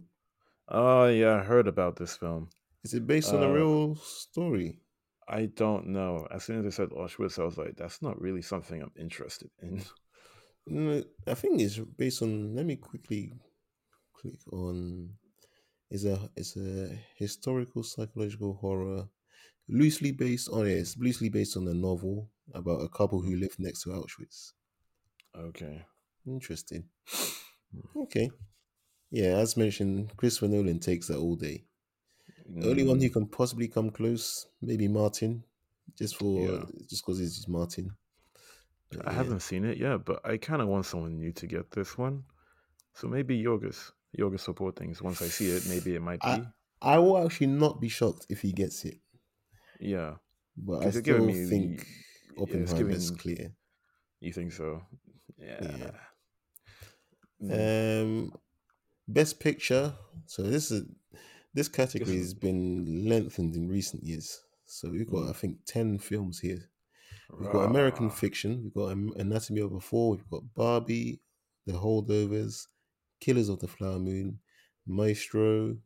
[0.68, 2.50] Oh, yeah, I heard about this film.
[2.84, 4.80] Is it based on a Uh, real story?
[5.28, 6.28] I don't know.
[6.32, 9.50] As soon as I said Auschwitz, I was like, that's not really something I'm interested
[9.62, 9.84] in.
[10.66, 12.56] No, I think it's based on.
[12.56, 13.34] Let me quickly
[14.14, 15.18] click on.
[15.92, 19.10] Is a it's a historical psychological horror,
[19.70, 23.60] loosely based on yeah, it's loosely based on a novel about a couple who lived
[23.60, 24.54] next to Auschwitz.
[25.36, 25.86] Okay.
[26.26, 26.90] Interesting.
[27.96, 28.30] Okay.
[29.12, 31.66] Yeah, as mentioned, Christopher Nolan takes that all day.
[32.62, 35.46] The only one who Mm, can possibly come close, maybe Martin,
[35.98, 36.66] just for Yeah.
[36.90, 37.98] just because it's Martin.
[38.90, 39.14] But I yeah.
[39.14, 42.26] haven't seen it yet, but I kind of want someone new to get this one.
[42.94, 43.94] So maybe Yorgos.
[44.18, 45.02] Yorgos support things.
[45.02, 46.28] Once I see it, maybe it might be.
[46.28, 46.48] I-
[46.84, 48.98] I will actually not be shocked if he gets it,
[49.80, 50.16] yeah.
[50.58, 51.86] but I still me- think
[52.36, 53.54] yeah, it's is clear.
[54.20, 54.82] You think so?
[55.38, 55.92] Yeah.
[57.42, 58.34] Mm, Um,
[59.08, 59.94] best picture.
[60.26, 60.86] So this is
[61.54, 64.42] this category has been lengthened in recent years.
[64.66, 65.30] So we've got, Mm.
[65.30, 66.70] I think, ten films here.
[67.38, 68.10] We've got American.
[68.10, 68.64] Fiction.
[68.64, 68.88] We've got
[69.20, 70.12] Anatomy of a Fall.
[70.16, 71.22] We've got Barbie,
[71.66, 72.68] The Holdovers,
[73.22, 74.40] Killers of the Flower Moon,
[74.86, 75.78] Maestro,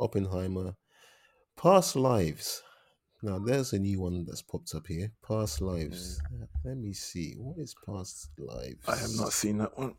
[0.00, 0.76] Oppenheimer,
[1.56, 2.62] Past Lives.
[3.22, 5.12] Now there's a new one that's popped up here.
[5.26, 6.20] Past Lives.
[6.64, 7.34] Let me see.
[7.36, 8.84] What is Past Lives?
[8.86, 8.92] Mm.
[8.92, 9.94] I have not seen that one.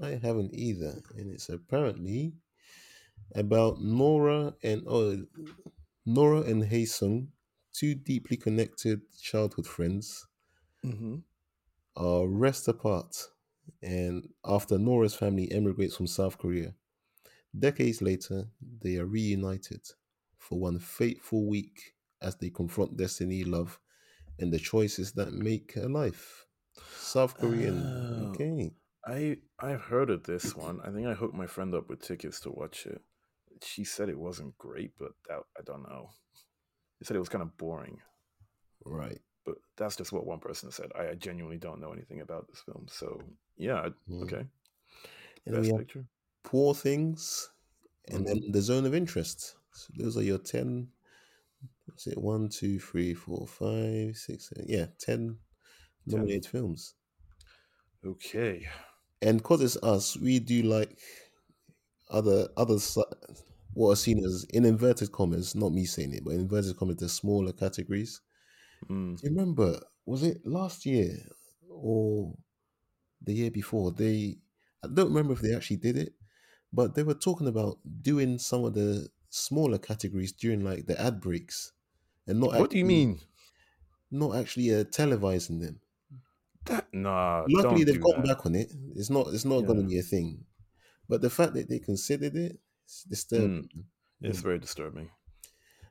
[0.00, 2.34] I haven't either, and it's apparently
[3.34, 5.24] about Nora and oh,
[6.04, 7.28] Nora and Haesung,
[7.72, 10.26] two deeply connected childhood friends,
[10.84, 11.16] Mm-hmm.
[11.96, 13.16] are rest apart,
[13.82, 16.74] and after Nora's family emigrates from South Korea,
[17.58, 18.48] decades later
[18.82, 19.82] they are reunited
[20.38, 23.78] for one fateful week as they confront destiny, love,
[24.38, 26.46] and the choices that make a life.
[26.96, 27.82] South Korean.
[27.82, 28.30] Oh.
[28.30, 28.72] Okay.
[29.06, 30.80] I I've heard of this one.
[30.84, 33.00] I think I hooked my friend up with tickets to watch it.
[33.62, 36.10] She said it wasn't great, but that, I don't know.
[36.98, 37.98] She said it was kind of boring,
[38.84, 39.20] Right.
[39.46, 40.90] But that's just what one person said.
[40.98, 43.20] I, I genuinely don't know anything about this film, so
[43.56, 44.22] yeah, Mm.
[44.24, 44.46] okay.
[45.46, 46.04] And Best picture.
[46.42, 47.48] Poor Things,
[48.08, 49.56] and then the zone of interest.
[49.72, 50.88] So those are your 10.
[51.86, 52.18] What's it?
[52.18, 54.66] One, two, three, four, five, six, seven.
[54.68, 55.38] Yeah, 10
[56.06, 56.94] nominated films.
[58.04, 58.66] Okay.
[59.22, 60.98] And because it's us, we do like
[62.10, 62.78] other other
[63.74, 66.96] what are seen as in inverted commas, not me saying it, but in inverted commas,
[66.96, 68.20] the smaller categories.
[68.88, 69.20] Mm.
[69.20, 69.80] Do you remember?
[70.04, 71.16] Was it last year
[71.68, 72.34] or
[73.22, 73.92] the year before?
[73.92, 74.38] They
[74.84, 76.12] I don't remember if they actually did it,
[76.72, 81.20] but they were talking about doing some of the smaller categories during like the ad
[81.20, 81.72] breaks,
[82.26, 82.58] and not.
[82.58, 83.20] What do you mean?
[84.10, 85.80] Not actually uh, televising them.
[86.66, 87.44] That nah.
[87.48, 88.36] Luckily, they've gone that.
[88.36, 88.72] back on it.
[88.94, 89.28] It's not.
[89.28, 90.44] It's not going to be a thing.
[91.08, 93.68] But the fact that they considered it, it's disturbing.
[94.20, 95.10] It's very disturbing.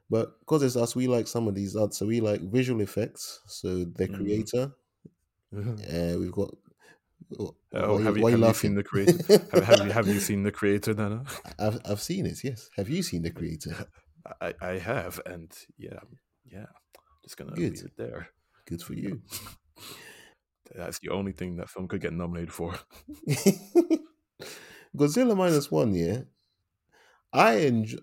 [0.09, 1.97] But because it's us, we like some of these others.
[1.97, 3.41] So we like visual effects.
[3.47, 4.15] So the Mhm.
[4.15, 4.71] creator,
[5.55, 6.55] oh, uh, we've got.
[7.71, 8.69] why have you, why have you laughing?
[8.71, 9.17] seen the creator?
[9.51, 11.23] have, have you have you seen the creator, Nana?
[11.59, 12.43] I've I've seen it.
[12.43, 12.69] Yes.
[12.75, 13.87] Have you seen the creator?
[14.41, 15.99] I, I have, and yeah,
[16.45, 16.65] yeah.
[17.23, 17.73] Just gonna Good.
[17.73, 18.29] leave it there.
[18.67, 19.21] Good for you.
[20.75, 22.73] That's the only thing that film could get nominated for.
[24.97, 25.93] Godzilla minus one.
[25.93, 26.21] Yeah.
[27.33, 27.97] I enjoy.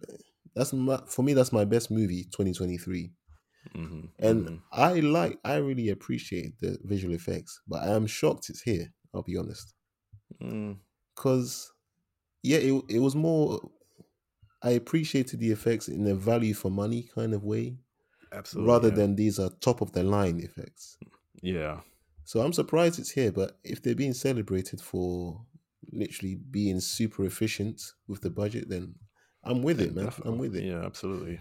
[0.55, 1.35] That's my for me.
[1.35, 3.13] That's my best movie, 2023.
[3.75, 5.39] hmm And I like.
[5.45, 8.93] I really appreciate the visual effects, but I am shocked it's here.
[9.15, 9.75] I'll be honest.
[10.41, 10.77] mm,
[11.15, 11.73] because
[12.43, 13.61] yeah it, it was more
[14.63, 17.77] i appreciated the effects in a value for money kind of way
[18.33, 18.73] absolutely.
[18.73, 18.95] rather yeah.
[18.95, 20.99] than these are top of the line effects
[21.43, 21.81] yeah,
[22.25, 25.45] so i'm surprised it's here but if they're being celebrated for
[25.93, 28.95] literally being super efficient with the budget then
[29.45, 31.41] i'm with it man i'm with it Yeah, absolutely.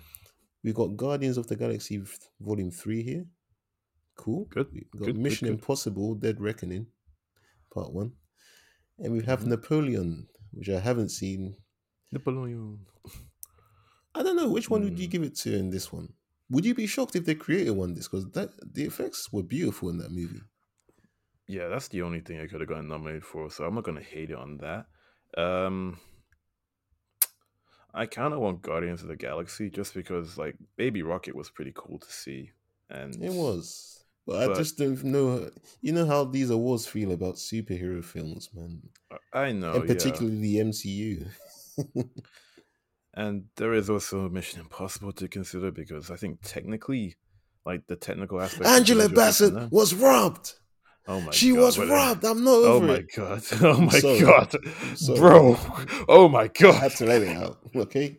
[0.63, 2.01] we've got guardians of the galaxy
[2.39, 3.25] volume 3 here
[4.17, 5.53] cool Good, we've got good, good, mission good.
[5.55, 6.87] impossible dead reckoning
[7.73, 8.11] part 1
[8.99, 9.47] and we have Mhm.
[9.47, 11.55] napoleon which i haven't seen
[12.13, 12.85] Napoleon.
[14.13, 15.11] I don't know which one would you Hmm.
[15.11, 16.11] give it to in this one.
[16.49, 18.09] Would you be shocked if they created one this?
[18.09, 20.41] Because that the effects were beautiful in that movie.
[21.47, 24.01] Yeah, that's the only thing I could have gotten nominated for, so I'm not gonna
[24.03, 24.87] hate it on that.
[25.37, 26.01] Um
[27.93, 31.73] I kind of want Guardians of the Galaxy just because like Baby Rocket was pretty
[31.75, 32.51] cool to see,
[32.89, 35.49] and It was, but, I just don't know.
[35.81, 38.81] You know how these awards feel about superhero films, man,
[39.33, 39.93] I know, and Oh, yeah.
[39.93, 41.27] particularly the MCU.
[43.13, 47.17] And there is also Mission Impossible to consider because I think technically,
[47.65, 48.65] like the technical aspect.
[48.65, 50.53] Angela visual effects in Bassett was robbed.
[51.07, 51.33] Oh my god.
[51.33, 51.59] she god!
[51.59, 52.23] was robbed.
[52.25, 53.09] I'm not over Oh my it.
[53.15, 53.43] god!
[53.61, 54.55] Oh my god,
[55.17, 55.57] bro!
[56.07, 56.75] Oh my god.
[56.75, 57.59] I had to let it out.
[57.75, 58.17] Okay.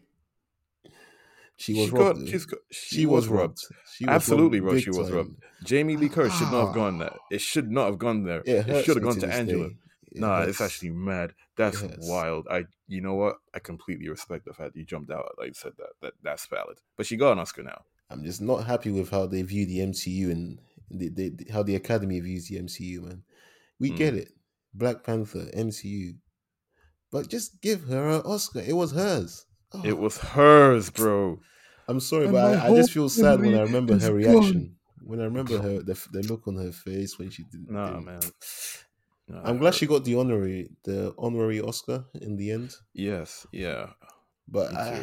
[1.56, 2.18] She was She robbed.
[2.20, 3.58] got, she's got, she, she was robbed.
[3.94, 4.80] She was Absolutely, robbed bro.
[4.80, 5.16] She was time.
[5.16, 5.36] robbed.
[5.64, 6.98] Jamie Lee Curtis should not have gone Ah.
[7.04, 7.16] there.
[7.30, 8.40] It should not have gone there.
[8.44, 9.66] It, It, should have gone to this Angela.
[9.66, 9.72] It
[10.20, 11.32] Nah, it's actually mad.
[11.56, 12.46] That's wild.
[12.50, 13.36] I, you know what?
[13.54, 15.26] I completely respect the fact you jumped out.
[15.38, 15.90] Like you said that.
[16.02, 16.78] That that's valid.
[16.96, 17.82] But she got an Oscar now.
[18.10, 20.58] I'm just not happy with how they view the MCU and
[20.92, 23.22] the, the, the- how the Academy views the MCU, man.
[23.80, 23.96] We Mm.
[23.96, 24.28] get it.
[24.74, 26.16] Black Panther, MCU.
[27.10, 28.60] But just give her an Oscar.
[28.60, 29.44] It was hers.
[29.74, 31.40] Oh, It was hers, bro.
[31.88, 34.16] I'm sorry, and but I, I just feel sad when I remember is her gone.
[34.16, 34.76] reaction.
[35.04, 37.68] When I remember her, the, the look on her face when she did.
[37.68, 38.20] Nah, did- man.
[39.28, 42.74] Nah, I'm glad she got the honorary, the honorary Oscar in the end.
[42.94, 43.90] Yes, yeah.
[44.48, 45.00] But I,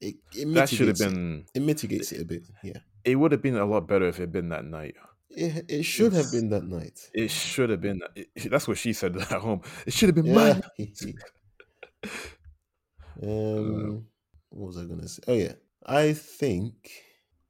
[0.00, 1.04] it, it That should have mitigates it.
[1.10, 1.44] been.
[1.54, 2.42] It mitigates it a bit.
[2.62, 4.94] Yeah, It would have been a lot better if it had been that night.
[5.36, 7.10] It, it should have been that night.
[7.14, 8.00] It should have been.
[8.14, 9.62] It, that's what she said at home.
[9.86, 10.60] It should have been Yeah.
[10.78, 10.84] mine.
[13.22, 14.06] um,
[14.50, 15.22] what was I gonna say?
[15.28, 15.52] Oh yeah,
[15.86, 16.90] I think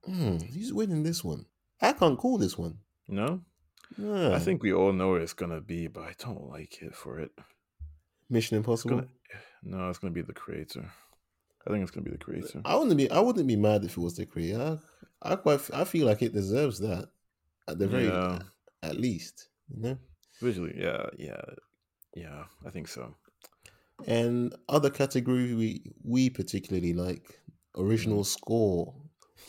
[0.05, 1.47] hmm, who's winning this one?
[1.81, 2.79] I can't call this one.
[3.09, 3.41] No.
[3.99, 7.21] I think we all know where it's gonna be, but I don't like it for
[7.21, 7.31] it.
[8.29, 8.97] Mission It's Impossible.
[8.97, 9.09] gonna.
[9.67, 10.91] No, it's gonna be the creator.
[11.67, 12.61] I think it's gonna be the creator.
[12.67, 13.11] I wouldn't be.
[13.11, 14.79] I wouldn't be mad if it was the creator.
[15.23, 15.61] I, I quite.
[15.73, 17.09] I feel like it deserves that.
[17.69, 18.41] At the very, Yeah.
[18.83, 19.99] at least, you know.
[20.41, 21.41] Visually, yeah, yeah,
[22.15, 22.45] yeah.
[22.67, 23.15] I think so.
[24.07, 27.41] And other category we we particularly like
[27.77, 28.27] original Mm.
[28.27, 28.95] score.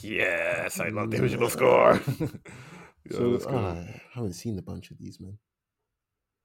[0.01, 1.99] Yes, I love the original score.
[3.09, 5.37] yeah, so ah, I haven't seen a bunch of these, man.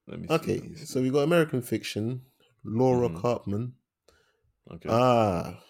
[0.09, 0.35] Let me see.
[0.35, 0.87] Okay, let me see.
[0.87, 2.23] so we got American Fiction,
[2.65, 3.21] Laura Mhm.
[3.21, 3.73] Karpman.
[4.73, 4.89] okay.
[4.89, 5.63] Ah,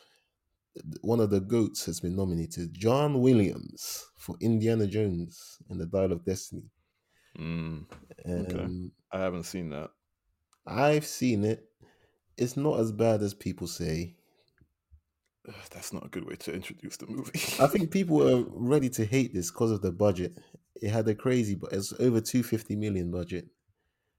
[1.02, 6.12] one of the goats has been nominated, John Williams for Indiana Jones and the Dial
[6.12, 6.70] of Destiny.
[7.38, 7.86] Mm,
[8.26, 9.90] Um, I haven't seen that.
[10.66, 11.64] I've seen it.
[12.36, 14.16] It's not as bad as people say.
[15.48, 17.32] Ugh, That's not a good way to introduce the movie.
[17.62, 20.38] I think people were ready to hate this because of the budget.
[20.80, 23.46] It had a crazy, but it's over two fifty million budget,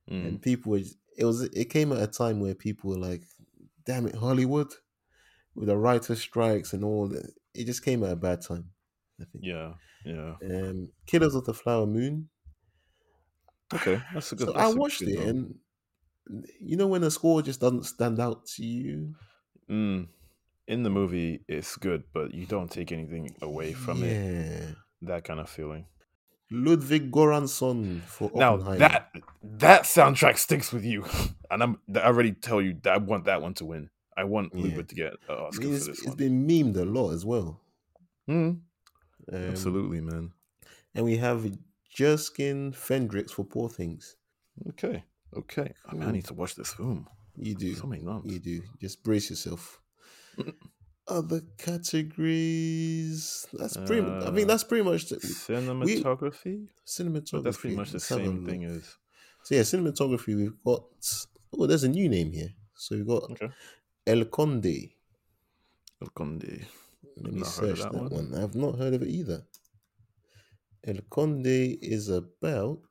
[0.09, 0.81] Mm, and people were.
[1.17, 1.41] It was.
[1.41, 3.23] It came at a time where people were like,
[3.85, 4.71] "Damn it, Hollywood,"
[5.55, 7.31] with the writer strikes and all that.
[7.53, 8.69] It just came at a bad time.
[9.19, 9.43] I think.
[9.45, 9.73] yeah,
[10.05, 10.35] yeah.
[10.43, 12.29] Um, Killers of the Flower Moon.
[13.73, 14.47] Okay, that's a good.
[14.47, 15.27] So that's I watched it, one.
[15.27, 15.55] and
[16.59, 19.15] you know when a score just doesn't stand out to you.
[19.69, 20.07] Mm,
[20.67, 24.13] in the movie, it's good, but you don't take anything away from it.
[24.13, 24.65] yeah.
[25.03, 25.85] That kind of feeling.
[26.51, 29.09] Ludwig Göransson for Now that
[29.41, 31.05] that soundtrack sticks with you,
[31.51, 33.89] and I'm I already tell you that I want that one to win.
[34.17, 34.81] I want Yeah.
[34.81, 36.17] To get an Oscar mean, for it's, this it's one.
[36.17, 37.61] been memed a lot as well.
[38.29, 38.59] Mm,
[39.31, 40.31] Um, absolutely, man.
[40.93, 41.45] And we have
[41.89, 44.17] Jerskin Fendrix for Poor Things.
[44.69, 45.03] Okay,
[45.35, 45.73] okay.
[45.87, 47.07] I mean, I need to watch this film.
[47.37, 47.73] You do.
[47.75, 48.03] So many.
[48.25, 48.61] You do.
[48.81, 49.79] Just brace yourself.
[51.07, 51.41] Other
[52.31, 53.47] categories.
[53.53, 54.01] That's pretty.
[54.01, 56.67] I mean, Uh, that's pretty much the, Cinematography.
[56.85, 57.43] cinematography.
[57.43, 58.83] That's pretty much the Let's have a same thing as.
[59.43, 60.35] So yeah, cinematography.
[60.35, 60.83] We've got.
[61.57, 62.49] Oh, there's a new name here.
[62.75, 63.49] So we've got Okay.
[64.05, 64.89] El Conde.
[66.01, 66.65] El Conde.
[67.17, 68.11] Let me Not heard of search that that, one.
[68.31, 68.43] one.
[68.43, 69.45] I've not heard of it either.
[70.83, 72.81] El Conde is about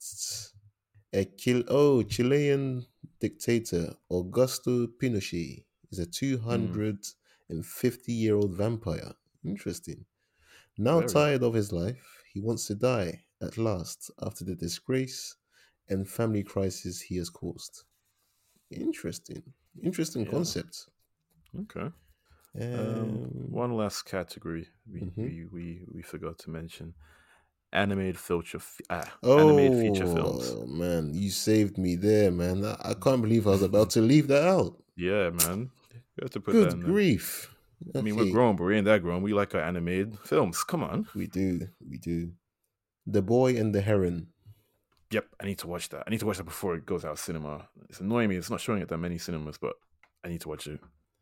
[1.12, 2.86] a Chil- oh Chilean
[3.18, 9.12] dictator Augusto Pinochet is a 250 year old vampire.
[9.44, 10.04] Interesting.
[10.78, 11.12] Now Very.
[11.12, 15.34] tired of his life, he wants to die at last after the disgrace
[15.88, 17.82] and family crisis he has caused.
[18.70, 19.42] Interesting.
[19.82, 20.30] Interesting Yeah.
[20.30, 20.88] concept.
[21.58, 21.90] Okay.
[22.60, 25.16] Um, Um, one last category we, Mhm.
[25.16, 26.94] we, we, we forgot to mention:
[27.72, 30.56] animated feature, f- ah, Oh animated feature films.
[30.66, 32.64] man, you saved me there, man.
[32.64, 34.82] I, I can't believe I was about to leave that out.
[34.96, 36.92] Yeah, man, you have to put that Good in there.
[36.92, 37.54] grief!
[37.96, 39.22] I mean, we're Okay, grown, but we ain't that grown.
[39.22, 40.62] We like our animated films.
[40.64, 41.06] Come on.
[41.14, 42.32] We do, we do.
[43.06, 44.28] The Boy and the Heron.
[45.10, 46.04] Yep, I need to watch that.
[46.06, 47.68] I need to watch that before it goes out of cinema.
[47.88, 48.36] It's annoying me.
[48.36, 49.74] It's not showing at that many cinemas, but
[50.24, 50.80] I need to watch it.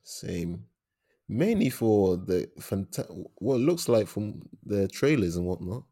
[0.09, 0.65] Same.
[1.29, 5.85] Mainly for the fanta- what looks like from the trailers and whatnot,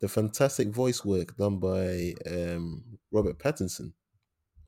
[0.00, 3.92] the fantastic voice work done by um, Robert Pattinson.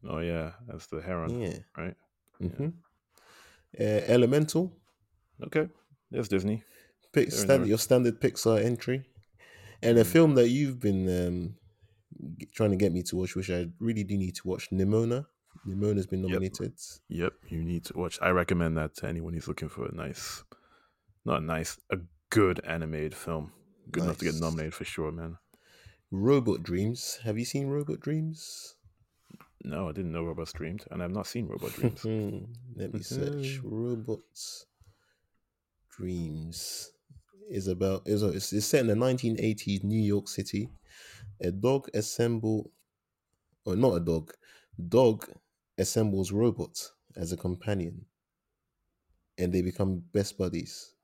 [0.08, 1.58] Oh yeah, that's the Heron, Yeah.
[1.76, 1.96] right?
[2.38, 2.68] hmm
[3.80, 4.72] Uh, Elemental.
[5.42, 5.68] Okay,
[6.10, 6.62] there's Disney.
[7.12, 9.04] Pick stand, your standard Pixar entry,
[9.82, 10.12] and a Mm.
[10.12, 11.56] film that you've been um,
[12.52, 14.70] trying to get me to watch, which I really do need to watch.
[14.70, 15.26] Nimona.
[15.66, 16.72] Nimona's been nominated.
[17.08, 18.18] Yep, you need to watch.
[18.20, 20.42] I recommend that to anyone who's looking for a nice,
[21.24, 21.98] not a nice, a
[22.30, 23.52] good animated film.
[23.90, 25.38] Good enough to get nominated for sure, man.
[26.10, 27.18] Robot Dreams.
[27.24, 28.74] Have you seen Robot Dreams?
[29.64, 32.04] No, I didn't know Robot Dreams, and I've not seen Robot Dreams.
[32.76, 33.60] Let me search.
[33.60, 33.60] Mhm.
[33.64, 34.66] Robots
[35.90, 36.92] Dreams
[37.50, 40.68] is about is it's, it's set in the 1980s New York City.
[41.40, 42.70] A dog assemble,
[43.64, 44.32] or not a dog,
[44.88, 45.28] dog
[45.82, 48.06] assembles robots as a companion,
[49.38, 50.94] and they become best buddies.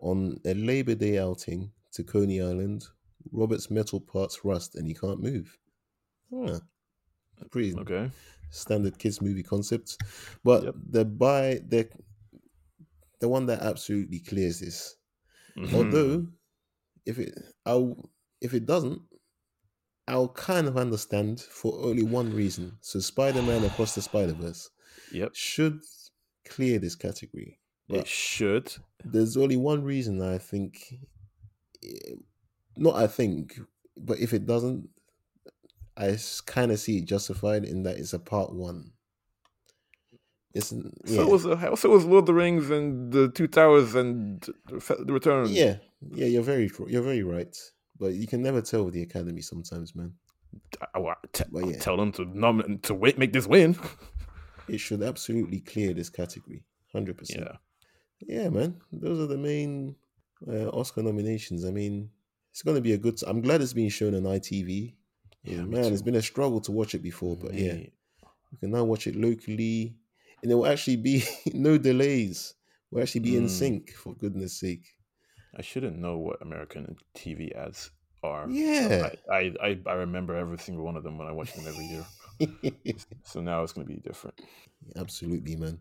[0.00, 2.86] On a Labor Day outing to Coney Island,
[3.32, 5.58] Robot's metal parts rust and he can't move.
[6.30, 6.60] Huh.
[7.50, 8.12] Pretty Okay.
[8.50, 9.98] standard kids movie concept,
[10.44, 10.76] but Yep.
[10.90, 11.90] the by the
[13.20, 14.96] the one that absolutely clears this.
[15.56, 16.04] Mhm.
[16.04, 16.28] Although,
[17.06, 17.34] if it
[17.66, 18.10] I'll
[18.40, 19.02] if it doesn't,
[20.06, 22.76] I'll kind of understand for only one reason.
[22.80, 24.70] So, Spider-Man Across the Spider-Verse
[25.12, 25.80] yep, should
[26.46, 27.58] clear this category.
[27.88, 28.74] it should.
[29.04, 30.94] there's only one reason I think,
[31.82, 32.14] eh,
[32.76, 33.58] not I think,
[33.96, 34.88] but if it doesn't,
[35.96, 38.92] I kind of see it justified in that it's a part one.
[40.52, 43.94] It's So yeah, was uh, so was Lord of the Rings and the Two Towers
[43.94, 45.46] and the Return.
[45.48, 45.76] yeah,
[46.12, 46.26] yeah.
[46.26, 47.56] You're very you're very right,
[47.98, 50.12] but you can never tell with the Academy sometimes, man.
[50.94, 51.14] I, I,
[51.50, 51.78] But yeah.
[51.78, 53.76] tell them to nom- to wait, make this win.
[54.66, 57.46] It should absolutely clear this category, hundred percent.
[57.46, 57.56] yeah,
[58.42, 58.80] Yeah, man.
[58.90, 59.94] Those are the main
[60.48, 61.66] uh, Oscar nominations.
[61.66, 62.08] I mean,
[62.50, 63.20] it's going to be a good.
[63.26, 64.94] i I'm glad it's being shown on ITV.
[65.42, 68.70] Yeah, me man, it's been a struggle to watch it before, but yeah, you can
[68.70, 69.96] now watch it locally,
[70.42, 71.22] and it will actually be
[71.52, 72.54] no delays.
[72.90, 73.50] We'll actually be in Mm.
[73.50, 74.86] sync, for goodness sake.
[75.56, 77.90] I shouldn't know what American TV ads
[78.22, 78.48] are.
[78.48, 79.10] Yeah.
[79.30, 81.86] I, I, I, I remember every single one of them when I watch them every
[81.86, 82.04] year.
[83.26, 84.38] So now it's going to be different.
[84.96, 85.78] Absolutely, man.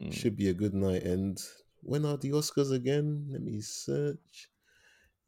[0.00, 0.12] Mm.
[0.12, 1.02] Should be a good night.
[1.02, 1.38] And
[1.82, 3.26] when are the Oscars again?
[3.30, 4.48] Let me search.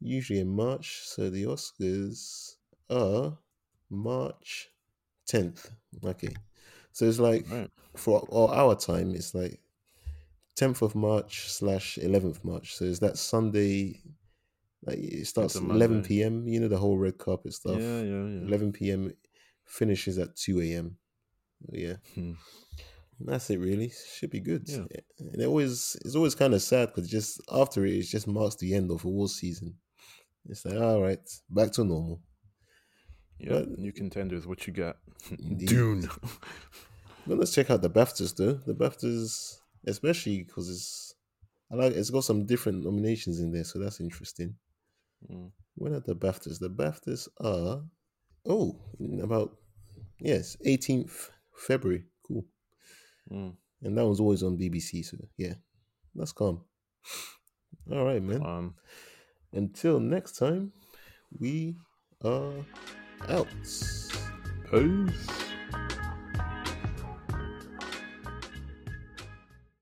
[0.01, 1.01] Usually in March.
[1.03, 2.55] So the Oscars
[2.89, 3.37] are
[3.89, 4.69] March
[5.27, 5.71] 10th.
[6.03, 6.33] Okay.
[6.91, 7.69] So it's like Right.
[7.95, 9.59] for our time, it's like
[10.57, 12.75] 10th of March slash 11th March.
[12.75, 14.01] So is that Sunday?
[14.85, 16.07] Like it starts a 11 Monday.
[16.07, 16.47] p.m.
[16.47, 17.79] You know the whole red carpet stuff.
[17.79, 18.47] Yeah, yeah, yeah.
[18.47, 19.13] 11 p.m.
[19.65, 20.97] finishes at 2 a.m.
[21.71, 22.33] Yeah, Hmm.
[23.21, 23.59] that's it.
[23.59, 24.63] Really, should be good.
[24.67, 24.83] Yeah.
[25.19, 28.55] And it always it's always kind of sad because just after it, it just marks
[28.55, 29.75] the end of award season.
[30.49, 32.19] It's like all right, back to normal.
[33.39, 34.45] Yeah, But- new contenders.
[34.45, 34.97] What you got?
[35.39, 35.69] Indeed.
[35.69, 36.09] Dune.
[37.25, 38.55] But let's check out the BAFTAs though.
[38.55, 41.15] The BAFTAs, especially because it's
[41.71, 44.55] I like it's got some different nominations in there, so that's interesting.
[45.31, 45.51] Mm.
[45.75, 46.59] When are the BAFTAs?
[46.59, 47.83] The BAFTAs are
[48.45, 48.79] oh
[49.21, 49.57] about
[50.19, 52.03] yes, 18th February.
[52.27, 52.45] Cool.
[53.31, 53.55] Mm.
[53.81, 55.55] And that was always on BBC, so yeah.
[56.15, 56.61] That's calm.
[57.91, 58.45] All right, man.
[58.45, 58.75] Um,
[59.51, 60.71] Until next time,
[61.39, 61.75] we
[62.23, 62.53] are
[63.29, 63.47] out.
[64.71, 65.42] peace.